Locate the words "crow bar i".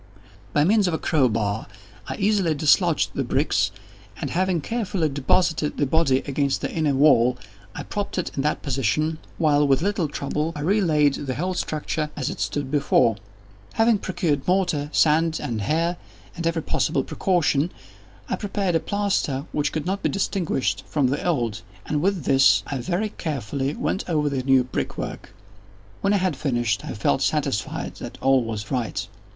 0.97-2.15